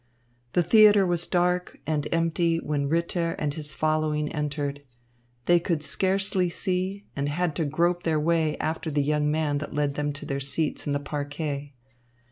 [0.53, 4.81] The theatre was dark and empty when Ritter and his following entered.
[5.45, 9.75] They could scarcely see and had to grope their way after the young man that
[9.75, 11.75] led them to seats in the parquet.